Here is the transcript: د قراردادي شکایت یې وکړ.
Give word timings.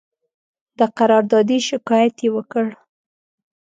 د 0.77 0.79
قراردادي 0.97 1.57
شکایت 1.69 2.15
یې 2.25 2.29
وکړ. 2.35 2.65